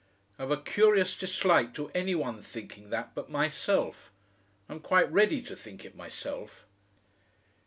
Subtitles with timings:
[0.39, 4.11] "I've a curious dislike to any one thinking that but myself.
[4.67, 6.65] I'm quite ready to think it myself."